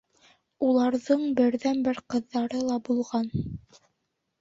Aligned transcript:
Уларҙың 0.67 1.27
берҙән-бер 1.41 2.01
ҡыҙҙары 2.15 2.65
ла 2.73 2.83
булған. 2.91 3.33